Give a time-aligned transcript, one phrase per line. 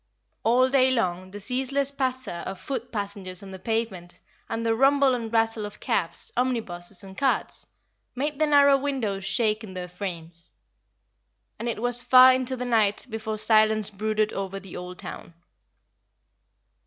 [0.43, 5.13] All day long the ceaseless patter of foot passengers on the pavement, and the rumble
[5.13, 7.67] and rattle of cabs, omnibuses, and carts,
[8.15, 10.53] made the narrow windows shake in their frames.
[11.59, 15.35] And it was far into the night before silence brooded over the old town.